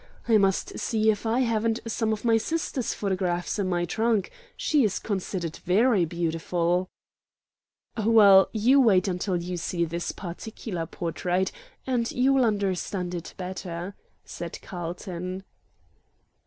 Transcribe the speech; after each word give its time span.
I 0.27 0.39
must 0.39 0.79
see 0.79 1.11
if 1.11 1.27
I 1.27 1.41
haven't 1.41 1.79
some 1.85 2.11
of 2.11 2.25
my 2.25 2.37
sister's 2.37 2.91
photographs 2.91 3.59
in 3.59 3.69
my 3.69 3.85
trunk. 3.85 4.31
She 4.57 4.83
is 4.83 4.97
considered 4.97 5.57
very 5.57 6.05
beautiful." 6.05 6.89
"Well, 8.03 8.49
you 8.51 8.81
wait 8.81 9.07
until 9.07 9.35
you 9.37 9.57
see 9.57 9.85
this 9.85 10.11
particular 10.11 10.87
portrait, 10.87 11.51
and 11.85 12.11
you 12.11 12.33
will 12.33 12.45
understand 12.45 13.13
it 13.13 13.35
better," 13.37 13.93
said 14.25 14.57
Carlton. 14.63 15.43